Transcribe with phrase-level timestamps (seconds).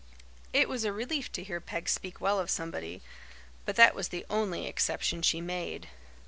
[0.51, 3.03] It was a relief to hear Peg speak well of somebody;
[3.65, 5.89] but that was the only exception she made.